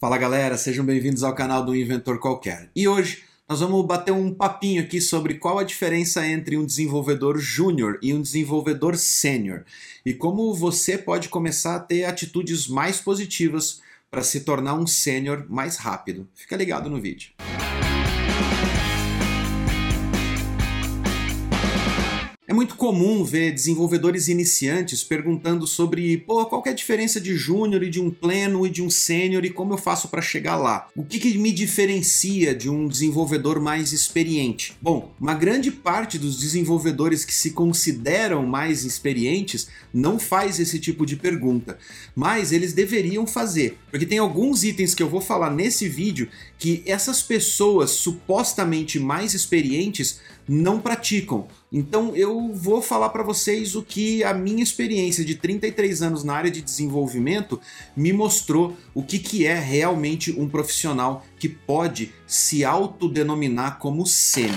Fala 0.00 0.16
galera, 0.16 0.56
sejam 0.56 0.84
bem-vindos 0.84 1.24
ao 1.24 1.34
canal 1.34 1.64
do 1.66 1.74
Inventor 1.74 2.20
Qualquer. 2.20 2.70
E 2.74 2.86
hoje 2.86 3.24
nós 3.48 3.58
vamos 3.58 3.84
bater 3.84 4.12
um 4.12 4.32
papinho 4.32 4.80
aqui 4.80 5.00
sobre 5.00 5.34
qual 5.34 5.58
a 5.58 5.64
diferença 5.64 6.24
entre 6.24 6.56
um 6.56 6.64
desenvolvedor 6.64 7.36
júnior 7.36 7.98
e 8.00 8.14
um 8.14 8.22
desenvolvedor 8.22 8.96
sênior 8.96 9.64
e 10.06 10.14
como 10.14 10.54
você 10.54 10.96
pode 10.96 11.28
começar 11.28 11.74
a 11.74 11.80
ter 11.80 12.04
atitudes 12.04 12.68
mais 12.68 13.00
positivas 13.00 13.80
para 14.08 14.22
se 14.22 14.42
tornar 14.42 14.74
um 14.74 14.86
sênior 14.86 15.44
mais 15.48 15.76
rápido. 15.78 16.28
Fica 16.32 16.54
ligado 16.54 16.88
no 16.88 17.00
vídeo. 17.00 17.32
Muito 22.58 22.74
comum 22.74 23.22
ver 23.22 23.52
desenvolvedores 23.52 24.26
iniciantes 24.26 25.04
perguntando 25.04 25.64
sobre 25.64 26.16
Pô, 26.16 26.44
qual 26.44 26.60
é 26.66 26.70
a 26.70 26.72
diferença 26.72 27.20
de 27.20 27.36
júnior 27.36 27.84
e 27.84 27.88
de 27.88 28.00
um 28.00 28.10
pleno 28.10 28.66
e 28.66 28.68
de 28.68 28.82
um 28.82 28.90
sênior 28.90 29.44
e 29.44 29.50
como 29.50 29.74
eu 29.74 29.78
faço 29.78 30.08
para 30.08 30.20
chegar 30.20 30.56
lá. 30.56 30.88
O 30.96 31.04
que, 31.04 31.20
que 31.20 31.38
me 31.38 31.52
diferencia 31.52 32.52
de 32.52 32.68
um 32.68 32.88
desenvolvedor 32.88 33.60
mais 33.60 33.92
experiente? 33.92 34.76
Bom, 34.82 35.14
uma 35.20 35.34
grande 35.34 35.70
parte 35.70 36.18
dos 36.18 36.36
desenvolvedores 36.36 37.24
que 37.24 37.32
se 37.32 37.52
consideram 37.52 38.44
mais 38.44 38.84
experientes 38.84 39.68
não 39.94 40.18
faz 40.18 40.58
esse 40.58 40.80
tipo 40.80 41.06
de 41.06 41.14
pergunta, 41.14 41.78
mas 42.12 42.50
eles 42.50 42.72
deveriam 42.72 43.24
fazer, 43.24 43.78
porque 43.88 44.04
tem 44.04 44.18
alguns 44.18 44.64
itens 44.64 44.96
que 44.96 45.02
eu 45.02 45.08
vou 45.08 45.20
falar 45.20 45.52
nesse 45.52 45.88
vídeo 45.88 46.28
que 46.58 46.82
essas 46.86 47.22
pessoas 47.22 47.92
supostamente 47.92 48.98
mais 48.98 49.32
experientes 49.32 50.18
não 50.48 50.80
praticam. 50.80 51.46
Então 51.70 52.16
eu 52.16 52.52
vou 52.54 52.80
falar 52.80 53.10
para 53.10 53.22
vocês 53.22 53.76
o 53.76 53.82
que 53.82 54.24
a 54.24 54.32
minha 54.32 54.62
experiência 54.62 55.24
de 55.24 55.34
33 55.34 56.02
anos 56.02 56.24
na 56.24 56.34
área 56.34 56.50
de 56.50 56.62
desenvolvimento 56.62 57.60
me 57.94 58.12
mostrou 58.12 58.74
o 58.94 59.02
que, 59.02 59.18
que 59.18 59.46
é 59.46 59.58
realmente 59.58 60.32
um 60.32 60.48
profissional 60.48 61.26
que 61.38 61.48
pode 61.48 62.12
se 62.26 62.64
autodenominar 62.64 63.78
como 63.78 64.06
sênior. 64.06 64.56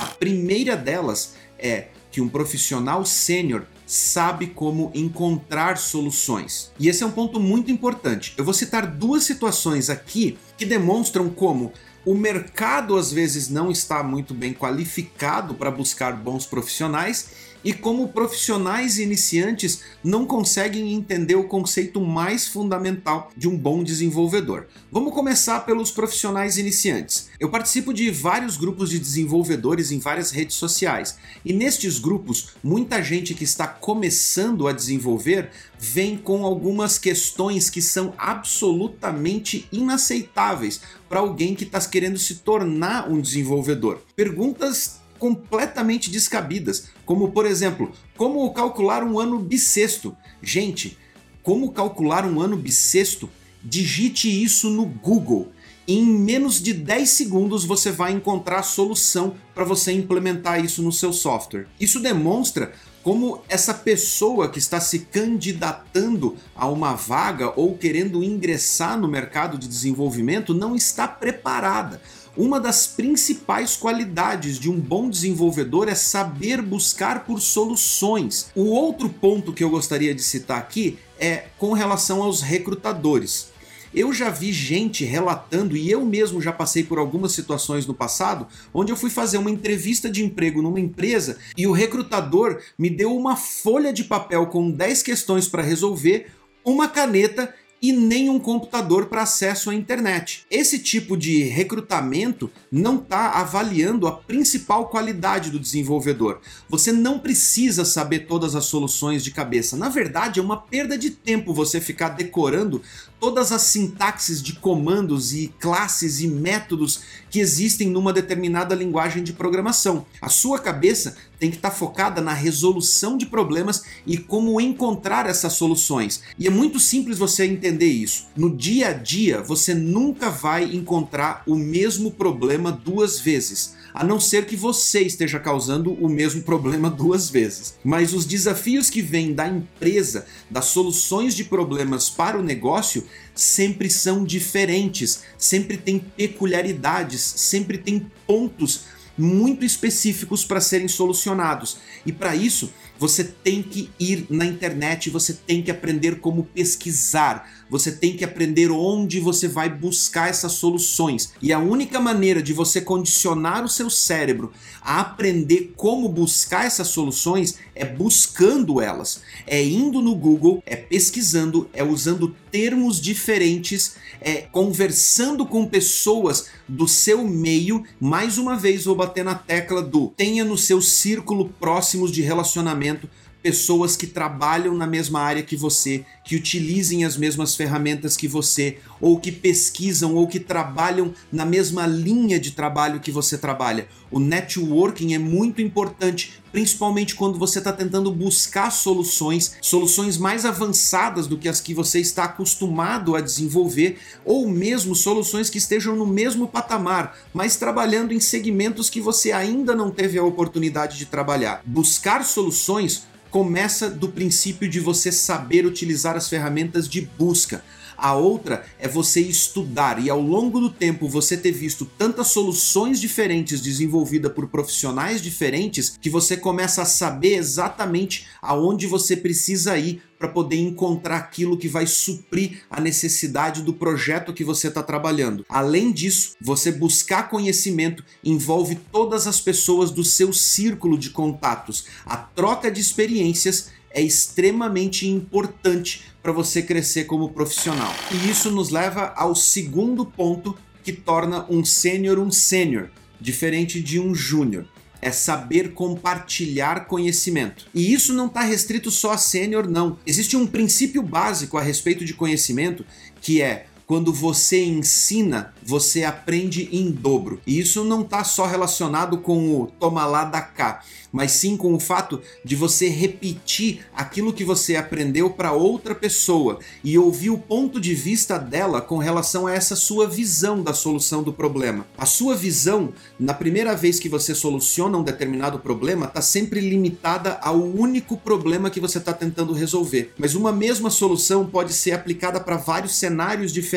A 0.00 0.06
primeira 0.06 0.76
delas 0.76 1.34
é 1.58 1.88
que 2.12 2.20
um 2.20 2.28
profissional 2.28 3.04
sênior 3.04 3.66
sabe 3.94 4.48
como 4.48 4.90
encontrar 4.92 5.78
soluções. 5.78 6.72
E 6.80 6.88
esse 6.88 7.04
é 7.04 7.06
um 7.06 7.12
ponto 7.12 7.38
muito 7.38 7.70
importante. 7.70 8.34
Eu 8.36 8.44
vou 8.44 8.52
citar 8.52 8.86
duas 8.86 9.22
situações 9.22 9.88
aqui 9.88 10.36
que 10.58 10.66
demonstram 10.66 11.30
como 11.30 11.72
o 12.04 12.14
mercado 12.14 12.96
às 12.96 13.12
vezes 13.12 13.48
não 13.48 13.70
está 13.70 14.02
muito 14.02 14.34
bem 14.34 14.52
qualificado 14.52 15.54
para 15.54 15.70
buscar 15.70 16.12
bons 16.16 16.44
profissionais 16.44 17.53
e 17.64 17.72
como 17.72 18.08
profissionais 18.08 18.98
iniciantes 18.98 19.80
não 20.02 20.26
conseguem 20.26 20.92
entender 20.92 21.34
o 21.34 21.48
conceito 21.48 22.00
mais 22.00 22.46
fundamental 22.46 23.30
de 23.36 23.48
um 23.48 23.56
bom 23.56 23.82
desenvolvedor. 23.82 24.66
Vamos 24.92 25.14
começar 25.14 25.60
pelos 25.60 25.90
profissionais 25.90 26.58
iniciantes. 26.58 27.30
Eu 27.40 27.50
participo 27.50 27.94
de 27.94 28.10
vários 28.10 28.56
grupos 28.56 28.90
de 28.90 28.98
desenvolvedores 28.98 29.90
em 29.90 29.98
várias 29.98 30.30
redes 30.30 30.56
sociais 30.56 31.16
e 31.44 31.52
nestes 31.52 31.98
grupos, 31.98 32.50
muita 32.62 33.02
gente 33.02 33.34
que 33.34 33.44
está 33.44 33.66
começando 33.66 34.68
a 34.68 34.72
desenvolver 34.72 35.50
vem 35.78 36.16
com 36.16 36.44
algumas 36.44 36.98
questões 36.98 37.70
que 37.70 37.82
são 37.82 38.14
absolutamente 38.16 39.68
inaceitáveis 39.72 40.80
para 41.08 41.20
alguém 41.20 41.54
que 41.54 41.64
está 41.64 41.80
querendo 41.80 42.18
se 42.18 42.36
tornar 42.36 43.10
um 43.10 43.20
desenvolvedor. 43.20 44.00
Perguntas 44.16 45.03
completamente 45.24 46.10
descabidas, 46.10 46.90
como 47.06 47.30
por 47.30 47.46
exemplo, 47.46 47.90
como 48.14 48.52
calcular 48.52 49.02
um 49.02 49.18
ano 49.18 49.38
bissexto. 49.38 50.14
Gente, 50.42 50.98
como 51.42 51.72
calcular 51.72 52.26
um 52.26 52.42
ano 52.42 52.58
bissexto? 52.58 53.30
Digite 53.62 54.28
isso 54.28 54.68
no 54.68 54.84
Google. 54.84 55.50
Em 55.88 56.04
menos 56.04 56.62
de 56.62 56.74
10 56.74 57.08
segundos 57.08 57.64
você 57.64 57.90
vai 57.90 58.12
encontrar 58.12 58.58
a 58.58 58.62
solução 58.62 59.34
para 59.54 59.64
você 59.64 59.92
implementar 59.92 60.62
isso 60.62 60.82
no 60.82 60.92
seu 60.92 61.10
software. 61.10 61.68
Isso 61.80 62.00
demonstra 62.00 62.74
como 63.02 63.42
essa 63.48 63.72
pessoa 63.72 64.50
que 64.50 64.58
está 64.58 64.78
se 64.78 65.00
candidatando 65.00 66.36
a 66.54 66.68
uma 66.68 66.92
vaga 66.94 67.50
ou 67.56 67.78
querendo 67.78 68.22
ingressar 68.22 69.00
no 69.00 69.08
mercado 69.08 69.56
de 69.56 69.68
desenvolvimento 69.68 70.52
não 70.52 70.76
está 70.76 71.08
preparada. 71.08 72.02
Uma 72.36 72.58
das 72.58 72.84
principais 72.84 73.76
qualidades 73.76 74.58
de 74.58 74.68
um 74.68 74.80
bom 74.80 75.08
desenvolvedor 75.08 75.88
é 75.88 75.94
saber 75.94 76.60
buscar 76.60 77.24
por 77.24 77.40
soluções. 77.40 78.50
O 78.56 78.64
outro 78.70 79.08
ponto 79.08 79.52
que 79.52 79.62
eu 79.62 79.70
gostaria 79.70 80.12
de 80.12 80.22
citar 80.22 80.58
aqui 80.58 80.98
é 81.16 81.44
com 81.58 81.72
relação 81.72 82.20
aos 82.24 82.42
recrutadores. 82.42 83.52
Eu 83.94 84.12
já 84.12 84.30
vi 84.30 84.52
gente 84.52 85.04
relatando, 85.04 85.76
e 85.76 85.88
eu 85.88 86.04
mesmo 86.04 86.42
já 86.42 86.52
passei 86.52 86.82
por 86.82 86.98
algumas 86.98 87.30
situações 87.30 87.86
no 87.86 87.94
passado, 87.94 88.48
onde 88.74 88.90
eu 88.90 88.96
fui 88.96 89.10
fazer 89.10 89.38
uma 89.38 89.50
entrevista 89.50 90.10
de 90.10 90.24
emprego 90.24 90.60
numa 90.60 90.80
empresa 90.80 91.38
e 91.56 91.68
o 91.68 91.72
recrutador 91.72 92.60
me 92.76 92.90
deu 92.90 93.16
uma 93.16 93.36
folha 93.36 93.92
de 93.92 94.02
papel 94.02 94.48
com 94.48 94.72
10 94.72 95.04
questões 95.04 95.46
para 95.46 95.62
resolver, 95.62 96.32
uma 96.64 96.88
caneta 96.88 97.54
e 97.84 97.92
nem 97.92 98.30
um 98.30 98.38
computador 98.38 99.06
para 99.06 99.24
acesso 99.24 99.68
à 99.68 99.74
internet. 99.74 100.46
Esse 100.50 100.78
tipo 100.78 101.18
de 101.18 101.42
recrutamento 101.42 102.50
não 102.72 102.96
está 102.96 103.32
avaliando 103.32 104.06
a 104.06 104.12
principal 104.12 104.88
qualidade 104.88 105.50
do 105.50 105.60
desenvolvedor. 105.60 106.40
Você 106.66 106.90
não 106.92 107.18
precisa 107.18 107.84
saber 107.84 108.20
todas 108.20 108.54
as 108.54 108.64
soluções 108.64 109.22
de 109.22 109.30
cabeça. 109.30 109.76
Na 109.76 109.90
verdade, 109.90 110.40
é 110.40 110.42
uma 110.42 110.56
perda 110.56 110.96
de 110.96 111.10
tempo 111.10 111.52
você 111.52 111.78
ficar 111.78 112.08
decorando 112.08 112.80
todas 113.24 113.52
as 113.52 113.62
sintaxes 113.62 114.42
de 114.42 114.52
comandos 114.52 115.32
e 115.32 115.48
classes 115.58 116.20
e 116.20 116.28
métodos 116.28 117.00
que 117.30 117.40
existem 117.40 117.88
numa 117.88 118.12
determinada 118.12 118.74
linguagem 118.74 119.24
de 119.24 119.32
programação. 119.32 120.04
A 120.20 120.28
sua 120.28 120.58
cabeça 120.58 121.16
tem 121.38 121.48
que 121.50 121.56
estar 121.56 121.70
tá 121.70 121.74
focada 121.74 122.20
na 122.20 122.34
resolução 122.34 123.16
de 123.16 123.24
problemas 123.24 123.82
e 124.06 124.18
como 124.18 124.60
encontrar 124.60 125.24
essas 125.24 125.54
soluções. 125.54 126.20
E 126.38 126.46
é 126.46 126.50
muito 126.50 126.78
simples 126.78 127.16
você 127.16 127.46
entender 127.46 127.86
isso. 127.86 128.26
No 128.36 128.54
dia 128.54 128.88
a 128.88 128.92
dia, 128.92 129.40
você 129.40 129.72
nunca 129.72 130.28
vai 130.28 130.64
encontrar 130.64 131.44
o 131.46 131.56
mesmo 131.56 132.10
problema 132.10 132.70
duas 132.70 133.18
vezes 133.18 133.74
a 133.94 134.02
não 134.02 134.18
ser 134.18 134.44
que 134.44 134.56
você 134.56 135.02
esteja 135.02 135.38
causando 135.38 135.92
o 135.92 136.08
mesmo 136.08 136.42
problema 136.42 136.90
duas 136.92 137.30
vezes. 137.30 137.78
Mas 137.84 138.12
os 138.12 138.26
desafios 138.26 138.90
que 138.90 139.00
vêm 139.00 139.32
da 139.32 139.46
empresa, 139.46 140.26
das 140.50 140.64
soluções 140.64 141.34
de 141.34 141.44
problemas 141.44 142.10
para 142.10 142.36
o 142.36 142.42
negócio, 142.42 143.06
sempre 143.32 143.88
são 143.88 144.24
diferentes, 144.24 145.22
sempre 145.38 145.76
tem 145.76 146.00
peculiaridades, 146.00 147.20
sempre 147.20 147.78
tem 147.78 148.10
pontos 148.26 148.86
muito 149.16 149.64
específicos 149.64 150.44
para 150.44 150.60
serem 150.60 150.88
solucionados. 150.88 151.78
E 152.04 152.12
para 152.12 152.34
isso, 152.34 152.72
você 152.98 153.24
tem 153.24 153.62
que 153.62 153.90
ir 153.98 154.26
na 154.28 154.44
internet, 154.44 155.10
você 155.10 155.32
tem 155.32 155.62
que 155.62 155.70
aprender 155.70 156.20
como 156.20 156.44
pesquisar, 156.44 157.48
você 157.68 157.90
tem 157.92 158.16
que 158.16 158.24
aprender 158.24 158.70
onde 158.70 159.20
você 159.20 159.48
vai 159.48 159.68
buscar 159.68 160.28
essas 160.28 160.52
soluções. 160.52 161.32
E 161.40 161.52
a 161.52 161.58
única 161.58 162.00
maneira 162.00 162.42
de 162.42 162.52
você 162.52 162.80
condicionar 162.80 163.64
o 163.64 163.68
seu 163.68 163.88
cérebro 163.90 164.52
a 164.82 165.00
aprender 165.00 165.72
como 165.76 166.08
buscar 166.08 166.66
essas 166.66 166.88
soluções 166.88 167.58
é 167.74 167.84
buscando 167.84 168.80
elas, 168.80 169.22
é 169.46 169.62
indo 169.64 170.00
no 170.00 170.14
Google, 170.14 170.62
é 170.66 170.76
pesquisando, 170.76 171.68
é 171.72 171.82
usando 171.82 172.34
termos 172.50 173.00
diferentes, 173.00 173.96
é 174.20 174.42
conversando 174.42 175.44
com 175.44 175.66
pessoas 175.66 176.46
do 176.68 176.86
seu 176.86 177.24
meio. 177.26 177.84
Mais 177.98 178.38
uma 178.38 178.56
vez, 178.56 178.84
vou 178.84 178.94
bater 178.94 179.24
na 179.24 179.34
tecla 179.34 179.82
do 179.82 180.08
tenha 180.16 180.44
no 180.44 180.56
seu 180.56 180.80
círculo 180.80 181.48
próximos 181.58 182.12
de 182.12 182.22
relacionamento 182.22 183.08
pessoas 183.44 183.94
que 183.94 184.06
trabalham 184.06 184.74
na 184.74 184.86
mesma 184.86 185.20
área 185.20 185.42
que 185.42 185.54
você, 185.54 186.02
que 186.24 186.34
utilizem 186.34 187.04
as 187.04 187.14
mesmas 187.14 187.54
ferramentas 187.54 188.16
que 188.16 188.26
você, 188.26 188.78
ou 188.98 189.20
que 189.20 189.30
pesquisam 189.30 190.14
ou 190.14 190.26
que 190.26 190.40
trabalham 190.40 191.12
na 191.30 191.44
mesma 191.44 191.86
linha 191.86 192.40
de 192.40 192.52
trabalho 192.52 193.00
que 193.00 193.10
você 193.10 193.36
trabalha. 193.36 193.86
O 194.10 194.18
networking 194.18 195.12
é 195.12 195.18
muito 195.18 195.60
importante, 195.60 196.42
principalmente 196.50 197.14
quando 197.14 197.38
você 197.38 197.58
está 197.58 197.70
tentando 197.70 198.10
buscar 198.10 198.70
soluções, 198.70 199.56
soluções 199.60 200.16
mais 200.16 200.46
avançadas 200.46 201.26
do 201.26 201.36
que 201.36 201.46
as 201.46 201.60
que 201.60 201.74
você 201.74 202.00
está 202.00 202.24
acostumado 202.24 203.14
a 203.14 203.20
desenvolver, 203.20 203.98
ou 204.24 204.48
mesmo 204.48 204.94
soluções 204.94 205.50
que 205.50 205.58
estejam 205.58 205.94
no 205.94 206.06
mesmo 206.06 206.48
patamar, 206.48 207.14
mas 207.34 207.56
trabalhando 207.56 208.14
em 208.14 208.20
segmentos 208.20 208.88
que 208.88 209.02
você 209.02 209.32
ainda 209.32 209.74
não 209.74 209.90
teve 209.90 210.18
a 210.18 210.24
oportunidade 210.24 210.96
de 210.96 211.04
trabalhar. 211.04 211.60
Buscar 211.66 212.24
soluções 212.24 213.12
começa 213.34 213.90
do 213.90 214.10
princípio 214.10 214.68
de 214.68 214.78
você 214.78 215.10
saber 215.10 215.66
utilizar 215.66 216.14
as 216.14 216.28
ferramentas 216.28 216.88
de 216.88 217.00
busca. 217.00 217.64
A 217.96 218.14
outra 218.14 218.64
é 218.78 218.88
você 218.88 219.20
estudar 219.20 220.02
e 220.02 220.10
ao 220.10 220.20
longo 220.20 220.60
do 220.60 220.70
tempo 220.70 221.08
você 221.08 221.36
ter 221.36 221.52
visto 221.52 221.84
tantas 221.84 222.28
soluções 222.28 223.00
diferentes 223.00 223.60
desenvolvidas 223.60 224.32
por 224.32 224.48
profissionais 224.48 225.22
diferentes 225.22 225.96
que 226.00 226.10
você 226.10 226.36
começa 226.36 226.82
a 226.82 226.86
saber 226.86 227.34
exatamente 227.34 228.26
aonde 228.42 228.86
você 228.86 229.16
precisa 229.16 229.76
ir 229.78 230.02
para 230.18 230.28
poder 230.28 230.56
encontrar 230.56 231.16
aquilo 231.16 231.58
que 231.58 231.68
vai 231.68 231.86
suprir 231.86 232.62
a 232.70 232.80
necessidade 232.80 233.62
do 233.62 233.74
projeto 233.74 234.32
que 234.32 234.44
você 234.44 234.68
está 234.68 234.82
trabalhando. 234.82 235.44
Além 235.48 235.92
disso, 235.92 236.34
você 236.40 236.72
buscar 236.72 237.28
conhecimento 237.28 238.04
envolve 238.22 238.76
todas 238.90 239.26
as 239.26 239.40
pessoas 239.40 239.90
do 239.90 240.04
seu 240.04 240.32
círculo 240.32 240.96
de 240.96 241.10
contatos. 241.10 241.86
A 242.06 242.16
troca 242.16 242.70
de 242.70 242.80
experiências 242.80 243.70
é 243.94 244.02
extremamente 244.02 245.08
importante 245.08 246.04
para 246.22 246.32
você 246.32 246.60
crescer 246.60 247.04
como 247.04 247.30
profissional. 247.30 247.94
E 248.10 248.28
isso 248.28 248.50
nos 248.50 248.68
leva 248.68 249.14
ao 249.16 249.34
segundo 249.34 250.04
ponto 250.04 250.54
que 250.82 250.92
torna 250.92 251.46
um 251.48 251.64
sênior 251.64 252.18
um 252.18 252.30
sênior, 252.30 252.90
diferente 253.18 253.80
de 253.80 253.98
um 253.98 254.14
júnior 254.14 254.66
é 255.04 255.10
saber 255.10 255.74
compartilhar 255.74 256.86
conhecimento. 256.86 257.66
E 257.74 257.92
isso 257.92 258.14
não 258.14 258.26
está 258.26 258.40
restrito 258.40 258.90
só 258.90 259.12
a 259.12 259.18
sênior, 259.18 259.68
não. 259.68 259.98
Existe 260.06 260.34
um 260.34 260.46
princípio 260.46 261.02
básico 261.02 261.58
a 261.58 261.62
respeito 261.62 262.06
de 262.06 262.14
conhecimento 262.14 262.86
que 263.20 263.42
é 263.42 263.66
quando 263.86 264.12
você 264.12 264.64
ensina, 264.64 265.52
você 265.62 266.04
aprende 266.04 266.68
em 266.72 266.90
dobro. 266.90 267.40
E 267.46 267.58
isso 267.58 267.84
não 267.84 268.02
está 268.02 268.24
só 268.24 268.46
relacionado 268.46 269.18
com 269.18 269.60
o 269.60 269.66
toma 269.66 270.06
lá 270.06 270.24
da 270.24 270.40
cá, 270.40 270.82
mas 271.12 271.32
sim 271.32 271.56
com 271.56 271.74
o 271.74 271.80
fato 271.80 272.20
de 272.44 272.56
você 272.56 272.88
repetir 272.88 273.84
aquilo 273.94 274.32
que 274.32 274.44
você 274.44 274.76
aprendeu 274.76 275.30
para 275.30 275.52
outra 275.52 275.94
pessoa 275.94 276.58
e 276.82 276.98
ouvir 276.98 277.30
o 277.30 277.38
ponto 277.38 277.80
de 277.80 277.94
vista 277.94 278.38
dela 278.38 278.80
com 278.80 278.98
relação 278.98 279.46
a 279.46 279.52
essa 279.52 279.76
sua 279.76 280.08
visão 280.08 280.62
da 280.62 280.72
solução 280.72 281.22
do 281.22 281.32
problema. 281.32 281.86
A 281.96 282.06
sua 282.06 282.34
visão, 282.34 282.92
na 283.18 283.34
primeira 283.34 283.76
vez 283.76 284.00
que 284.00 284.08
você 284.08 284.34
soluciona 284.34 284.98
um 284.98 285.02
determinado 285.02 285.58
problema, 285.58 286.06
está 286.06 286.22
sempre 286.22 286.60
limitada 286.60 287.38
ao 287.42 287.62
único 287.62 288.16
problema 288.16 288.70
que 288.70 288.80
você 288.80 288.98
está 288.98 289.12
tentando 289.12 289.52
resolver. 289.52 290.12
Mas 290.18 290.34
uma 290.34 290.52
mesma 290.52 290.90
solução 290.90 291.46
pode 291.46 291.72
ser 291.72 291.92
aplicada 291.92 292.40
para 292.40 292.56
vários 292.56 292.96
cenários 292.96 293.52
diferentes. 293.52 293.73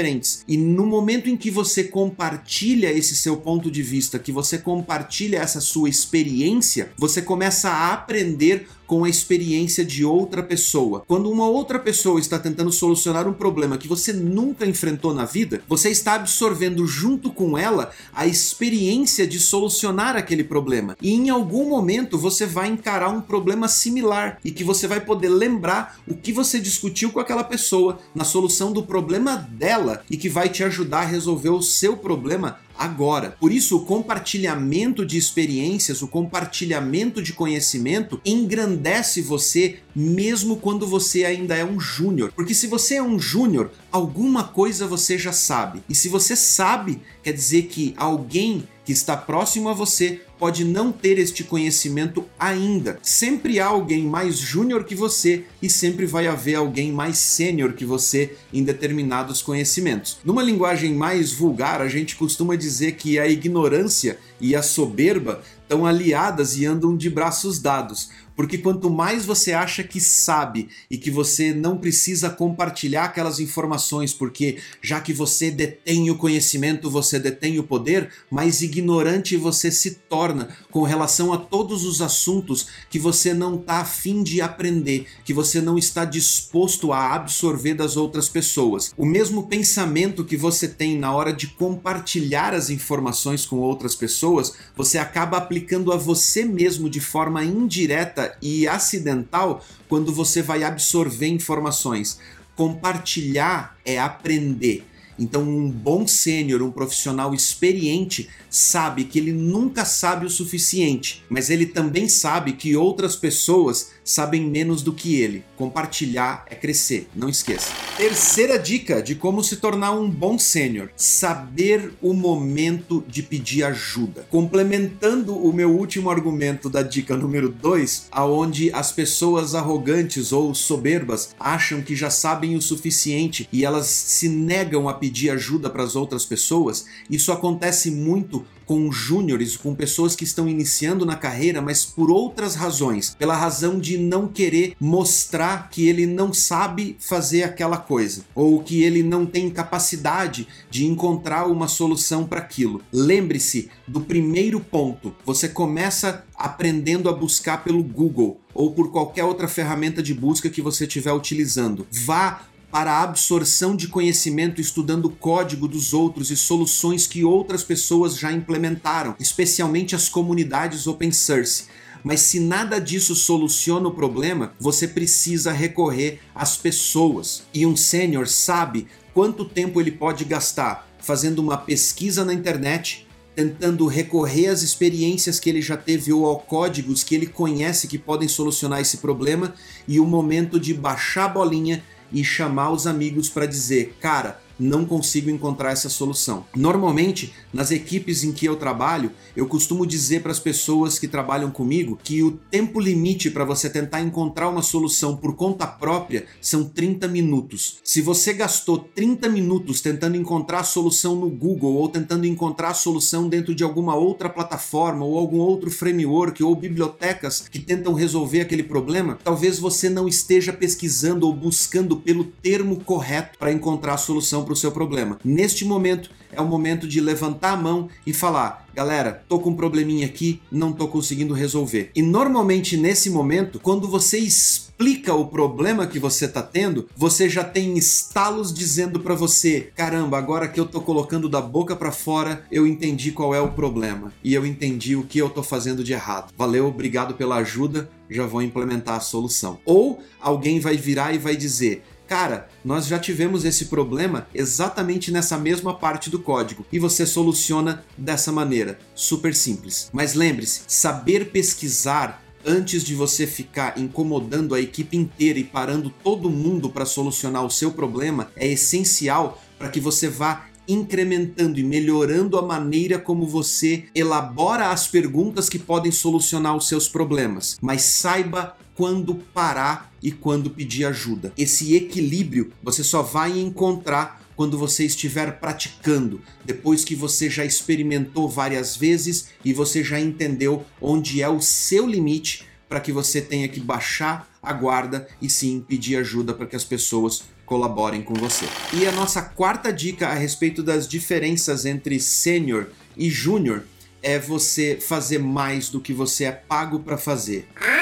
E 0.48 0.58
no 0.58 0.86
momento 0.86 1.30
em 1.30 1.38
que 1.38 1.50
você 1.50 1.84
compartilha 1.84 2.92
esse 2.92 3.16
seu 3.16 3.38
ponto 3.38 3.72
de 3.72 3.82
vista, 3.82 4.20
que 4.20 4.32
você 4.32 4.58
compartilha 4.58 5.38
essa 5.38 5.62
sua 5.62 5.90
experiência, 5.90 6.92
você 6.98 7.22
começa 7.22 7.70
a 7.70 7.94
aprender 7.94 8.68
com 8.88 9.04
a 9.04 9.10
experiência 9.10 9.86
de 9.86 10.06
outra 10.06 10.42
pessoa. 10.42 11.04
Quando 11.06 11.30
uma 11.30 11.48
outra 11.48 11.78
pessoa 11.78 12.20
está 12.20 12.40
tentando 12.40 12.72
solucionar 12.72 13.28
um 13.28 13.34
problema 13.34 13.78
que 13.78 13.88
você 13.88 14.14
nunca 14.14 14.66
enfrentou 14.66 15.14
na 15.14 15.26
vida, 15.26 15.62
você 15.68 15.90
está 15.90 16.14
absorvendo 16.14 16.88
junto 16.88 17.30
com 17.30 17.58
ela 17.58 17.92
a 18.14 18.26
experiência 18.26 19.28
de 19.28 19.40
solucionar 19.40 20.16
aquele 20.16 20.44
problema. 20.44 20.98
E 21.02 21.14
em 21.14 21.30
algum 21.30 21.70
momento 21.70 22.18
você 22.18 22.46
vai 22.46 22.70
encarar 22.70 23.10
um 23.10 23.22
problema 23.22 23.68
similar 23.68 24.40
e 24.44 24.52
que 24.52 24.64
você 24.64 24.88
vai 24.88 25.02
poder 25.02 25.30
lembrar 25.30 26.00
o 26.08 26.16
que 26.16 26.32
você 26.32 26.60
discutiu 26.60 27.12
com 27.12 27.20
aquela 27.20 27.44
pessoa 27.44 28.00
na 28.16 28.24
solução 28.24 28.72
do 28.72 28.84
problema 28.84 29.36
dela 29.52 30.04
e 30.10 30.16
que 30.16 30.30
vai 30.30 30.48
te 30.48 30.64
ajudar 30.64 31.02
a 31.02 31.06
resolver 31.06 31.50
o 31.50 31.62
seu 31.62 31.98
problema 31.98 32.60
agora. 32.78 33.36
Por 33.40 33.52
isso, 33.52 33.78
o 33.78 33.86
compartilhamento 33.86 35.06
de 35.06 35.18
experiências, 35.18 36.02
o 36.02 36.08
compartilhamento 36.08 37.22
de 37.22 37.34
conhecimento 37.34 38.22
engrandece 38.26 39.22
você 39.22 39.80
mesmo 40.00 40.58
quando 40.58 40.86
você 40.86 41.26
ainda 41.26 41.56
é 41.56 41.66
um 41.66 41.80
júnior. 41.80 42.32
Porque 42.36 42.54
se 42.54 42.68
você 42.68 42.98
é 42.98 43.02
um 43.02 43.18
júnior, 43.18 43.72
alguma 43.92 44.44
coisa 44.44 44.86
você 44.86 45.18
já 45.18 45.32
sabe. 45.32 45.82
E 45.90 45.96
se 45.96 46.08
você 46.08 46.36
sabe, 46.36 47.02
quer 47.24 47.34
dizer 47.34 47.64
que 47.64 47.96
alguém 47.98 48.68
que 48.86 48.92
está 48.94 49.18
próximo 49.18 49.70
a 49.70 49.74
você 49.74 50.22
pode 50.38 50.64
não 50.64 50.92
ter 50.92 51.18
este 51.18 51.44
conhecimento 51.44 52.24
ainda. 52.40 53.00
Sempre 53.02 53.60
há 53.60 53.66
alguém 53.66 54.06
mais 54.06 54.38
júnior 54.38 54.84
que 54.84 54.96
você 54.96 55.44
e 55.62 55.70
sempre 55.70 56.06
vai 56.06 56.28
haver 56.28 56.56
alguém 56.56 56.92
mais 56.92 57.18
sênior 57.18 57.74
que 57.74 57.84
você 57.84 58.38
em 58.54 58.64
determinados 58.64 59.42
conhecimentos. 59.42 60.20
Numa 60.24 60.44
linguagem 60.44 60.94
mais 60.94 61.34
vulgar, 61.34 61.82
a 61.82 61.90
gente 61.90 62.16
costuma 62.16 62.56
dizer 62.56 62.94
que 62.94 63.18
a 63.20 63.28
ignorância 63.28 64.20
e 64.40 64.56
a 64.56 64.62
soberba 64.62 65.42
estão 65.64 65.86
aliadas 65.86 66.56
e 66.56 66.66
andam 66.66 66.96
de 66.96 67.10
braços 67.10 67.60
dados. 67.60 68.10
Porque 68.38 68.60
quanto 68.60 68.88
mais 68.88 69.26
você 69.26 69.52
acha 69.52 69.84
que 69.84 70.00
sabe 70.00 70.70
e 70.92 70.96
que 70.96 71.10
você 71.10 71.56
não 71.56 71.76
precisa 71.76 72.30
compartilhar 72.30 73.06
aquelas 73.06 73.40
informações, 73.40 74.14
porque 74.14 74.58
já 74.80 75.02
que 75.02 75.12
você 75.12 75.50
detém 75.50 76.12
o 76.12 76.16
conhecimento, 76.16 76.88
você 76.88 77.18
detém 77.18 77.58
o 77.58 77.64
poder, 77.64 78.12
mais 78.30 78.62
ignorante 78.62 79.36
você 79.36 79.72
se 79.72 79.96
torna 80.08 80.50
com 80.70 80.84
relação 80.84 81.34
a 81.34 81.38
todos 81.40 81.84
os 81.84 82.00
assuntos 82.00 82.68
que 82.92 83.00
você 83.00 83.34
não 83.34 83.56
está 83.56 83.80
afim 83.80 84.22
de 84.22 84.40
aprender, 84.40 85.08
que 85.26 85.34
você 85.34 85.60
não 85.60 85.76
está 85.76 86.06
disposto 86.06 86.94
a 86.94 87.16
absorver 87.16 87.74
das 87.74 87.98
outras 87.98 88.30
pessoas. 88.30 88.94
O 88.96 89.06
mesmo 89.06 89.48
pensamento 89.48 90.24
que 90.24 90.38
você 90.38 90.68
tem 90.68 90.96
na 90.96 91.12
hora 91.12 91.34
de 91.34 91.48
compartilhar 91.48 92.54
as 92.54 92.70
informações 92.70 93.48
com 93.48 93.58
outras 93.58 93.96
pessoas, 93.96 94.54
você 94.76 95.00
acaba 95.00 95.38
aplicando 95.38 95.92
a 95.92 95.98
você 95.98 96.46
mesmo 96.46 96.88
de 96.88 97.02
forma 97.02 97.44
indireta 97.44 98.27
e 98.42 98.68
acidental 98.68 99.64
quando 99.88 100.14
você 100.14 100.42
vai 100.42 100.64
absorver 100.64 101.28
informações. 101.28 102.20
Compartilhar 102.56 103.78
é 103.86 104.00
aprender. 104.00 104.86
Então, 105.20 105.42
um 105.42 105.70
bom 105.70 106.06
sênior, 106.06 106.62
um 106.62 106.72
profissional 106.72 107.34
experiente, 107.34 108.30
sabe 108.50 109.06
que 109.06 109.18
ele 109.18 109.32
nunca 109.32 109.84
sabe 109.84 110.26
o 110.26 110.30
suficiente, 110.30 111.24
mas 111.28 111.50
ele 111.50 111.66
também 111.66 112.08
sabe 112.08 112.54
que 112.54 112.76
outras 112.76 113.16
pessoas 113.16 113.92
sabem 114.08 114.50
menos 114.50 114.82
do 114.82 114.94
que 114.94 115.22
ele. 115.22 115.44
Compartilhar 115.56 116.46
é 116.50 116.56
crescer, 116.56 117.10
não 117.14 117.30
esqueça. 117.30 117.72
Terceira 117.98 118.58
dica 118.58 119.02
de 119.02 119.14
como 119.16 119.44
se 119.44 119.58
tornar 119.58 119.92
um 119.92 120.10
bom 120.10 120.40
sênior: 120.40 120.90
saber 120.96 121.94
o 122.02 122.14
momento 122.14 123.04
de 123.08 123.22
pedir 123.22 123.64
ajuda. 123.64 124.26
Complementando 124.32 125.38
o 125.38 125.52
meu 125.52 125.76
último 125.76 126.10
argumento 126.10 126.70
da 126.70 126.82
dica 126.82 127.16
número 127.16 127.50
2, 127.50 128.08
aonde 128.10 128.72
as 128.74 128.92
pessoas 128.92 129.54
arrogantes 129.54 130.32
ou 130.32 130.56
soberbas 130.56 131.36
acham 131.40 131.82
que 131.82 131.96
já 131.96 132.10
sabem 132.10 132.56
o 132.56 132.62
suficiente 132.62 133.48
e 133.52 133.66
elas 133.66 133.88
se 133.88 134.30
negam 134.30 134.88
a 134.88 134.94
pedir 134.94 135.30
ajuda 135.30 135.70
para 135.70 135.84
as 135.84 135.96
outras 135.96 136.26
pessoas, 136.26 136.86
isso 137.10 137.32
acontece 137.32 137.92
muito 137.92 138.46
com 138.68 138.92
júniores, 138.92 139.56
com 139.58 139.74
pessoas 139.74 140.16
que 140.16 140.26
estão 140.26 140.48
iniciando 140.48 141.06
na 141.06 141.16
carreira, 141.16 141.62
mas 141.62 141.86
por 141.86 142.12
outras 142.12 142.54
razões, 142.54 143.16
pela 143.18 143.36
razão 143.36 143.80
de 143.80 143.98
não 143.98 144.28
querer 144.28 144.76
mostrar 144.80 145.70
que 145.70 145.88
ele 145.88 146.06
não 146.06 146.34
sabe 146.34 146.98
fazer 147.00 147.44
aquela 147.44 147.78
coisa 147.78 148.26
ou 148.36 148.62
que 148.62 148.84
ele 148.84 149.02
não 149.02 149.26
tem 149.26 149.50
capacidade 149.50 150.48
de 150.70 150.86
encontrar 150.86 151.48
uma 151.48 151.68
solução 151.68 152.26
para 152.26 152.40
aquilo. 152.40 152.82
Lembre-se 152.92 153.70
do 153.88 154.02
primeiro 154.02 154.60
ponto. 154.60 155.16
Você 155.26 155.48
começa 155.48 156.26
aprendendo 156.36 157.10
a 157.10 157.14
buscar 157.14 157.64
pelo 157.64 157.82
Google 157.82 158.40
ou 158.54 158.72
por 158.72 158.92
qualquer 158.92 159.24
outra 159.24 159.48
ferramenta 159.48 160.04
de 160.04 160.14
busca 160.14 160.50
que 160.50 160.62
você 160.62 160.86
estiver 160.86 161.14
utilizando. 161.14 161.88
Vá 161.92 162.42
para 162.72 162.92
a 162.92 163.04
absorção 163.04 163.76
de 163.76 163.88
conhecimento 163.88 164.60
estudando 164.60 165.06
o 165.06 165.16
código 165.16 165.68
dos 165.68 165.94
outros 165.94 166.30
e 166.32 166.38
soluções 166.38 167.08
que 167.08 167.24
outras 167.24 167.64
pessoas 167.64 168.18
já 168.18 168.32
implementaram, 168.32 169.16
especialmente 169.20 169.96
as 169.96 170.10
comunidades 170.10 170.86
open 170.86 171.12
source. 171.12 171.66
Mas 172.04 172.22
se 172.22 172.40
nada 172.40 172.80
disso 172.80 173.16
soluciona 173.16 173.88
o 173.88 173.94
problema, 173.94 174.54
você 174.60 174.88
precisa 174.88 175.52
recorrer 175.52 176.20
às 176.34 176.56
pessoas. 176.56 177.44
E 177.54 177.66
um 177.66 177.76
sênior 177.76 178.28
sabe 178.28 178.88
quanto 179.14 179.44
tempo 179.46 179.82
ele 179.82 179.92
pode 179.92 180.24
gastar 180.24 180.88
fazendo 181.00 181.40
uma 181.40 181.58
pesquisa 181.58 182.24
na 182.24 182.34
internet, 182.34 183.08
tentando 183.36 183.88
recorrer 183.88 184.48
às 184.48 184.62
experiências 184.62 185.40
que 185.40 185.50
ele 185.50 185.62
já 185.62 185.78
teve 185.78 186.12
ou 186.12 186.26
ao 186.26 186.40
códigos 186.40 187.04
que 187.04 187.16
ele 187.16 187.28
conhece 187.28 187.88
que 187.88 187.98
podem 187.98 188.28
solucionar 188.28 188.82
esse 188.82 188.98
problema, 188.98 189.54
e 189.88 190.00
o 190.00 190.06
momento 190.06 190.60
de 190.60 190.74
baixar 190.74 191.26
a 191.26 191.30
bolinha 191.30 191.84
e 192.12 192.24
chamar 192.24 192.72
os 192.72 192.88
amigos 192.88 193.30
para 193.30 193.46
dizer: 193.46 193.98
cara, 194.00 194.40
não 194.60 194.86
consigo 194.86 195.30
encontrar 195.30 195.72
essa 195.72 195.90
solução. 195.90 196.46
Normalmente, 196.56 197.34
nas 197.54 197.72
equipes 197.72 198.24
em 198.24 198.32
que 198.32 198.46
eu 198.46 198.56
trabalho, 198.56 199.12
eu 199.36 199.48
costumo 199.48 199.86
dizer 199.86 200.22
para 200.22 200.32
as 200.32 200.40
pessoas 200.40 200.98
que 200.98 201.08
trabalham 201.08 201.52
comigo 201.52 202.00
que 202.04 202.24
o 202.24 202.32
tempo 202.32 202.80
limite 202.80 203.30
para 203.30 203.46
você 203.46 203.70
tentar 203.70 204.02
encontrar 204.02 204.50
uma 204.50 204.62
solução 204.62 205.16
por 205.16 205.36
conta 205.36 205.68
própria 205.68 206.26
são 206.42 206.64
30 206.64 207.08
minutos. 207.08 207.78
Se 207.84 208.02
você 208.02 208.34
gastou 208.34 208.78
30 208.78 209.30
minutos 209.30 209.82
tentando 209.82 210.18
encontrar 210.18 210.60
a 210.60 210.64
solução 210.64 211.16
no 211.16 211.30
Google 211.30 211.76
ou 211.76 211.90
tentando 211.90 212.26
encontrar 212.26 212.70
a 212.70 212.74
solução 212.74 213.30
dentro 213.30 213.54
de 213.54 213.64
alguma 213.64 213.96
outra 213.96 214.30
plataforma 214.30 215.06
ou 215.06 215.18
algum 215.18 215.38
outro 215.38 215.70
framework 215.70 216.44
ou 216.44 216.56
bibliotecas 216.56 217.48
que 217.50 217.60
tentam 217.60 217.94
resolver 217.94 218.42
aquele 218.42 218.64
problema, 218.64 219.18
talvez 219.24 219.60
você 219.60 219.90
não 219.90 220.08
esteja 220.08 220.52
pesquisando 220.54 221.26
ou 221.26 221.34
buscando 221.34 221.98
pelo 221.98 222.24
termo 222.24 222.80
correto 222.84 223.38
para 223.38 223.52
encontrar 223.52 223.94
a 223.94 223.98
solução 223.98 224.44
para 224.48 224.54
o 224.54 224.56
seu 224.56 224.72
problema. 224.72 225.20
Neste 225.24 225.66
momento 225.66 226.10
é 226.32 226.42
o 226.42 226.48
momento 226.48 226.88
de 226.88 227.02
levantar 227.02 227.52
a 227.52 227.58
mão 227.58 227.90
e 228.06 228.14
falar: 228.14 228.66
galera, 228.74 229.24
tô 229.28 229.40
com 229.40 229.50
um 229.50 229.56
probleminha 229.56 230.08
aqui, 230.08 230.42
não 230.50 230.72
tô 230.72 230.88
conseguindo 230.88 231.34
resolver. 231.34 231.92
E 231.94 232.02
normalmente 232.02 232.78
nesse 232.78 233.10
momento, 233.10 233.60
quando 233.60 233.88
você 233.88 234.18
explica 234.18 235.14
o 235.14 235.28
problema 235.28 235.88
que 235.88 236.00
você 236.00 236.28
tá 236.28 236.42
tendo, 236.42 236.88
você 236.96 237.28
já 237.28 237.44
tem 237.44 237.78
estalos 237.78 238.54
dizendo 238.54 239.00
para 239.02 239.16
você: 239.16 239.70
caramba, 239.76 240.18
agora 240.18 240.48
que 240.48 240.60
eu 240.60 240.66
tô 240.66 240.80
colocando 240.80 241.28
da 241.28 241.42
boca 241.42 241.76
para 241.76 241.92
fora, 241.92 242.46
eu 242.50 242.66
entendi 242.66 243.12
qual 243.12 243.36
é 243.36 243.42
o 243.42 243.52
problema 243.52 244.14
e 244.24 244.34
eu 244.34 244.46
entendi 244.46 244.96
o 244.96 245.04
que 245.04 245.20
eu 245.20 245.30
tô 245.30 245.44
fazendo 245.44 245.84
de 245.84 245.94
errado. 245.94 246.32
Valeu, 246.38 246.68
obrigado 246.68 247.16
pela 247.16 247.38
ajuda, 247.38 247.90
já 248.10 248.26
vou 248.26 248.42
implementar 248.42 248.96
a 248.96 249.02
solução. 249.02 249.60
Ou 249.66 250.00
alguém 250.22 250.60
vai 250.60 250.78
virar 250.78 251.14
e 251.14 251.18
vai 251.18 251.36
dizer: 251.36 251.84
Cara, 252.08 252.48
nós 252.64 252.88
já 252.88 252.98
tivemos 252.98 253.44
esse 253.44 253.66
problema 253.66 254.28
exatamente 254.34 255.12
nessa 255.12 255.38
mesma 255.38 255.74
parte 255.74 256.10
do 256.10 256.20
código 256.20 256.66
e 256.72 256.80
você 256.80 257.06
soluciona 257.06 257.84
dessa 257.98 258.32
maneira, 258.32 258.80
super 258.96 259.36
simples. 259.36 259.90
Mas 259.92 260.14
lembre-se, 260.14 260.62
saber 260.68 261.32
pesquisar 261.32 262.24
antes 262.46 262.84
de 262.84 262.96
você 262.96 263.28
ficar 263.28 263.78
incomodando 263.78 264.56
a 264.56 264.62
equipe 264.62 264.96
inteira 264.96 265.38
e 265.38 265.44
parando 265.44 265.90
todo 265.90 266.30
mundo 266.30 266.70
para 266.70 266.86
solucionar 266.86 267.44
o 267.44 267.52
seu 267.52 267.72
problema 267.72 268.32
é 268.38 268.48
essencial 268.48 269.44
para 269.60 269.70
que 269.70 269.82
você 269.82 270.08
vá 270.08 270.46
incrementando 270.68 271.60
e 271.60 271.64
melhorando 271.64 272.38
a 272.38 272.42
maneira 272.42 273.00
como 273.00 273.26
você 273.26 273.86
elabora 273.96 274.70
as 274.70 274.88
perguntas 274.88 275.50
que 275.50 275.60
podem 275.60 275.92
solucionar 275.92 276.56
os 276.56 276.68
seus 276.68 276.88
problemas. 276.88 277.58
Mas 277.62 277.84
saiba 277.84 278.56
quando 278.78 279.16
parar 279.16 279.92
e 280.04 280.12
quando 280.12 280.52
pedir 280.52 280.86
ajuda. 280.86 281.34
Esse 281.36 281.76
equilíbrio 281.76 282.54
você 282.62 282.84
só 282.84 283.02
vai 283.02 283.40
encontrar 283.40 284.22
quando 284.36 284.56
você 284.56 284.86
estiver 284.86 285.40
praticando, 285.40 286.22
depois 286.46 286.86
que 286.86 286.96
você 286.96 287.28
já 287.28 287.44
experimentou 287.44 288.30
várias 288.30 288.78
vezes 288.78 289.30
e 289.44 289.52
você 289.52 289.84
já 289.84 290.00
entendeu 290.00 290.64
onde 290.80 291.24
é 291.24 291.28
o 291.28 291.42
seu 291.42 291.88
limite 291.88 292.46
para 292.70 292.80
que 292.80 292.92
você 292.92 293.20
tenha 293.20 293.48
que 293.48 293.60
baixar 293.60 294.30
a 294.44 294.54
guarda 294.54 295.08
e 295.20 295.28
sim 295.28 295.66
pedir 295.68 295.96
ajuda 295.96 296.36
para 296.36 296.46
que 296.46 296.56
as 296.56 296.64
pessoas 296.64 297.24
colaborem 297.48 298.04
com 298.04 298.14
você. 298.14 298.46
E 298.74 298.86
a 298.86 298.92
nossa 298.92 299.24
quarta 299.24 299.74
dica 299.74 300.10
a 300.10 300.14
respeito 300.14 300.62
das 300.62 300.88
diferenças 300.88 301.66
entre 301.66 302.00
sênior 302.00 302.68
e 302.96 303.10
júnior 303.10 303.64
é 304.04 304.20
você 304.20 304.78
fazer 304.80 305.18
mais 305.18 305.70
do 305.70 305.82
que 305.82 305.94
você 305.94 306.26
é 306.26 306.32
pago 306.32 306.82
para 306.82 306.98
fazer. 306.98 307.48
Mas 307.60 307.77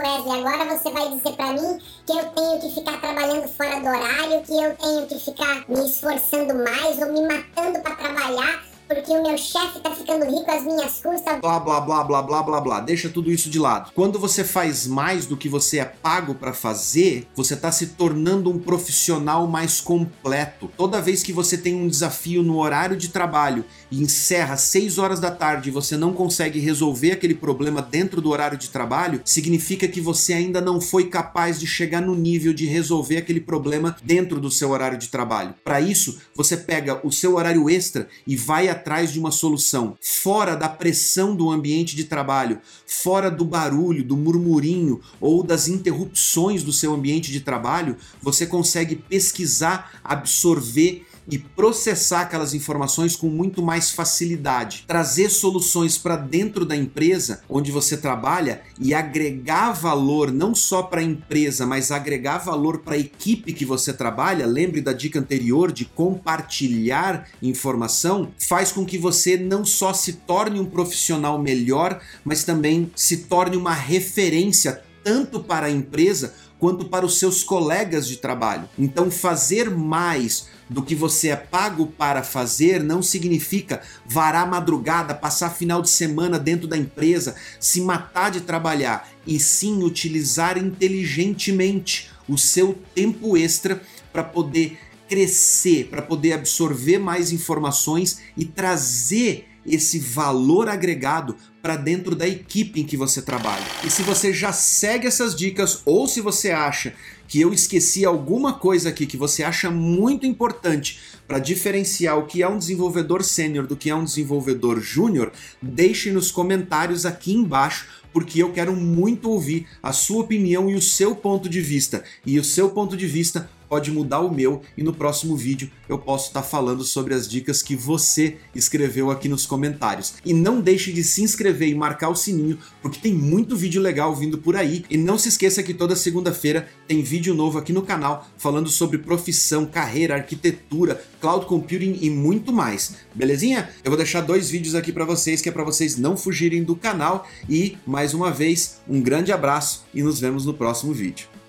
Wesley, 0.00 0.40
agora 0.40 0.64
você 0.64 0.90
vai 0.90 1.08
dizer 1.10 1.32
para 1.36 1.52
mim 1.52 1.78
que 2.06 2.12
eu 2.12 2.24
tenho 2.30 2.60
que 2.60 2.74
ficar 2.74 3.00
trabalhando 3.00 3.48
fora 3.48 3.80
do 3.80 3.86
horário, 3.86 4.42
que 4.42 4.52
eu 4.52 4.74
tenho 4.76 5.06
que 5.06 5.18
ficar 5.18 5.64
me 5.68 5.86
esforçando 5.86 6.54
mais 6.54 6.98
ou 6.98 7.12
me 7.12 7.22
matando 7.22 7.80
para 7.80 7.96
trabalhar 7.96 8.69
porque 8.90 9.12
o 9.12 9.22
meu 9.22 9.38
chefe 9.38 9.78
tá 9.78 9.92
ficando 9.92 10.24
rico 10.24 10.50
às 10.50 10.64
minhas 10.64 11.00
custas. 11.00 11.40
Blá, 11.40 11.60
blá, 11.60 11.80
blá, 11.80 12.02
blá, 12.02 12.22
blá, 12.22 12.42
blá, 12.42 12.60
blá. 12.60 12.80
Deixa 12.80 13.08
tudo 13.08 13.30
isso 13.30 13.48
de 13.48 13.56
lado. 13.56 13.92
Quando 13.94 14.18
você 14.18 14.42
faz 14.42 14.84
mais 14.84 15.26
do 15.26 15.36
que 15.36 15.48
você 15.48 15.78
é 15.78 15.84
pago 15.84 16.34
para 16.34 16.52
fazer, 16.52 17.28
você 17.36 17.54
tá 17.54 17.70
se 17.70 17.88
tornando 17.88 18.50
um 18.50 18.58
profissional 18.58 19.46
mais 19.46 19.80
completo. 19.80 20.72
Toda 20.76 21.00
vez 21.00 21.22
que 21.22 21.32
você 21.32 21.56
tem 21.56 21.72
um 21.72 21.86
desafio 21.86 22.42
no 22.42 22.58
horário 22.58 22.96
de 22.96 23.10
trabalho 23.10 23.64
e 23.92 24.02
encerra 24.02 24.56
6 24.56 24.98
horas 24.98 25.20
da 25.20 25.30
tarde 25.30 25.68
e 25.68 25.72
você 25.72 25.96
não 25.96 26.12
consegue 26.12 26.58
resolver 26.58 27.12
aquele 27.12 27.34
problema 27.34 27.80
dentro 27.80 28.20
do 28.20 28.30
horário 28.30 28.58
de 28.58 28.70
trabalho, 28.70 29.22
significa 29.24 29.86
que 29.86 30.00
você 30.00 30.32
ainda 30.32 30.60
não 30.60 30.80
foi 30.80 31.06
capaz 31.06 31.60
de 31.60 31.66
chegar 31.66 32.00
no 32.00 32.16
nível 32.16 32.52
de 32.52 32.66
resolver 32.66 33.18
aquele 33.18 33.40
problema 33.40 33.96
dentro 34.02 34.40
do 34.40 34.50
seu 34.50 34.70
horário 34.70 34.98
de 34.98 35.08
trabalho. 35.08 35.54
Para 35.62 35.80
isso, 35.80 36.18
você 36.34 36.56
pega 36.56 37.00
o 37.06 37.12
seu 37.12 37.36
horário 37.36 37.70
extra 37.70 38.08
e 38.26 38.34
vai 38.34 38.68
atrás 38.80 39.12
de 39.12 39.18
uma 39.20 39.30
solução, 39.30 39.96
fora 40.00 40.56
da 40.56 40.68
pressão 40.68 41.36
do 41.36 41.50
ambiente 41.50 41.94
de 41.94 42.04
trabalho, 42.04 42.58
fora 42.86 43.30
do 43.30 43.44
barulho, 43.44 44.02
do 44.02 44.16
murmurinho 44.16 45.00
ou 45.20 45.42
das 45.42 45.68
interrupções 45.68 46.62
do 46.62 46.72
seu 46.72 46.94
ambiente 46.94 47.30
de 47.30 47.40
trabalho, 47.40 47.96
você 48.22 48.46
consegue 48.46 48.96
pesquisar, 48.96 50.00
absorver 50.02 51.06
e 51.30 51.38
processar 51.38 52.22
aquelas 52.22 52.54
informações 52.54 53.14
com 53.14 53.28
muito 53.28 53.62
mais 53.62 53.90
facilidade. 53.90 54.84
Trazer 54.86 55.30
soluções 55.30 55.96
para 55.96 56.16
dentro 56.16 56.64
da 56.64 56.76
empresa 56.76 57.42
onde 57.48 57.70
você 57.70 57.96
trabalha 57.96 58.62
e 58.78 58.92
agregar 58.92 59.72
valor 59.72 60.32
não 60.32 60.54
só 60.54 60.82
para 60.82 61.00
a 61.00 61.04
empresa, 61.04 61.64
mas 61.66 61.90
agregar 61.90 62.38
valor 62.38 62.78
para 62.78 62.94
a 62.94 62.98
equipe 62.98 63.52
que 63.52 63.64
você 63.64 63.92
trabalha. 63.92 64.46
Lembre 64.46 64.80
da 64.80 64.92
dica 64.92 65.18
anterior 65.18 65.70
de 65.70 65.84
compartilhar 65.84 67.28
informação, 67.42 68.32
faz 68.38 68.72
com 68.72 68.84
que 68.84 68.98
você 68.98 69.36
não 69.36 69.64
só 69.64 69.92
se 69.92 70.14
torne 70.14 70.58
um 70.58 70.66
profissional 70.66 71.38
melhor, 71.38 72.00
mas 72.24 72.44
também 72.44 72.90
se 72.96 73.18
torne 73.18 73.56
uma 73.56 73.74
referência 73.74 74.82
tanto 75.02 75.40
para 75.40 75.66
a 75.66 75.70
empresa 75.70 76.34
quanto 76.58 76.84
para 76.84 77.06
os 77.06 77.18
seus 77.18 77.42
colegas 77.42 78.06
de 78.06 78.18
trabalho. 78.18 78.68
Então, 78.78 79.10
fazer 79.10 79.70
mais 79.70 80.48
do 80.70 80.82
que 80.82 80.94
você 80.94 81.30
é 81.30 81.36
pago 81.36 81.88
para 81.88 82.22
fazer 82.22 82.80
não 82.80 83.02
significa 83.02 83.82
varar 84.06 84.48
madrugada, 84.48 85.12
passar 85.12 85.50
final 85.50 85.82
de 85.82 85.90
semana 85.90 86.38
dentro 86.38 86.68
da 86.68 86.78
empresa, 86.78 87.34
se 87.58 87.80
matar 87.80 88.30
de 88.30 88.42
trabalhar, 88.42 89.10
e 89.26 89.38
sim 89.40 89.82
utilizar 89.82 90.56
inteligentemente 90.56 92.10
o 92.28 92.38
seu 92.38 92.78
tempo 92.94 93.36
extra 93.36 93.82
para 94.12 94.22
poder 94.22 94.78
crescer, 95.08 95.88
para 95.88 96.00
poder 96.00 96.34
absorver 96.34 96.98
mais 96.98 97.32
informações 97.32 98.20
e 98.36 98.44
trazer 98.44 99.49
esse 99.66 99.98
valor 99.98 100.68
agregado 100.68 101.36
para 101.62 101.76
dentro 101.76 102.14
da 102.14 102.26
equipe 102.26 102.80
em 102.80 102.84
que 102.84 102.96
você 102.96 103.20
trabalha. 103.20 103.64
E 103.84 103.90
se 103.90 104.02
você 104.02 104.32
já 104.32 104.52
segue 104.52 105.06
essas 105.06 105.34
dicas 105.34 105.82
ou 105.84 106.08
se 106.08 106.20
você 106.20 106.50
acha 106.50 106.94
que 107.28 107.40
eu 107.40 107.52
esqueci 107.52 108.04
alguma 108.04 108.54
coisa 108.54 108.88
aqui 108.88 109.06
que 109.06 109.16
você 109.16 109.44
acha 109.44 109.70
muito 109.70 110.26
importante 110.26 110.98
para 111.28 111.38
diferenciar 111.38 112.18
o 112.18 112.26
que 112.26 112.42
é 112.42 112.48
um 112.48 112.58
desenvolvedor 112.58 113.22
sênior 113.22 113.66
do 113.66 113.76
que 113.76 113.90
é 113.90 113.94
um 113.94 114.02
desenvolvedor 114.04 114.80
júnior, 114.80 115.30
deixe 115.62 116.10
nos 116.10 116.32
comentários 116.32 117.06
aqui 117.06 117.32
embaixo 117.32 117.86
porque 118.12 118.42
eu 118.42 118.52
quero 118.52 118.74
muito 118.74 119.30
ouvir 119.30 119.66
a 119.82 119.92
sua 119.92 120.22
opinião 120.22 120.68
e 120.68 120.74
o 120.74 120.82
seu 120.82 121.14
ponto 121.14 121.48
de 121.48 121.60
vista. 121.60 122.02
E 122.26 122.38
o 122.38 122.44
seu 122.44 122.70
ponto 122.70 122.96
de 122.96 123.06
vista 123.06 123.48
pode 123.70 123.92
mudar 123.92 124.18
o 124.18 124.34
meu 124.34 124.62
e 124.76 124.82
no 124.82 124.92
próximo 124.92 125.36
vídeo 125.36 125.70
eu 125.88 125.96
posso 125.96 126.26
estar 126.26 126.42
falando 126.42 126.82
sobre 126.82 127.14
as 127.14 127.28
dicas 127.28 127.62
que 127.62 127.76
você 127.76 128.36
escreveu 128.52 129.10
aqui 129.12 129.28
nos 129.28 129.46
comentários. 129.46 130.14
E 130.24 130.34
não 130.34 130.60
deixe 130.60 130.92
de 130.92 131.04
se 131.04 131.22
inscrever 131.22 131.68
e 131.68 131.74
marcar 131.74 132.08
o 132.08 132.16
sininho, 132.16 132.58
porque 132.82 132.98
tem 132.98 133.14
muito 133.14 133.56
vídeo 133.56 133.80
legal 133.80 134.14
vindo 134.14 134.38
por 134.38 134.56
aí. 134.56 134.84
E 134.90 134.96
não 134.96 135.16
se 135.16 135.28
esqueça 135.28 135.62
que 135.62 135.72
toda 135.72 135.94
segunda-feira 135.94 136.68
tem 136.88 137.00
vídeo 137.02 137.32
novo 137.32 137.58
aqui 137.58 137.72
no 137.72 137.82
canal 137.82 138.28
falando 138.36 138.68
sobre 138.68 138.98
profissão, 138.98 139.64
carreira, 139.64 140.16
arquitetura, 140.16 141.00
cloud 141.20 141.46
computing 141.46 141.98
e 142.00 142.10
muito 142.10 142.52
mais. 142.52 142.96
Belezinha? 143.14 143.70
Eu 143.84 143.90
vou 143.90 143.96
deixar 143.96 144.20
dois 144.22 144.50
vídeos 144.50 144.74
aqui 144.74 144.90
para 144.90 145.04
vocês 145.04 145.40
que 145.40 145.48
é 145.48 145.52
para 145.52 145.64
vocês 145.64 145.96
não 145.96 146.16
fugirem 146.16 146.64
do 146.64 146.74
canal 146.74 147.28
e 147.48 147.78
mais 147.86 148.14
uma 148.14 148.32
vez 148.32 148.80
um 148.88 149.00
grande 149.00 149.30
abraço 149.30 149.84
e 149.94 150.02
nos 150.02 150.18
vemos 150.18 150.44
no 150.44 150.54
próximo 150.54 150.92
vídeo. 150.92 151.39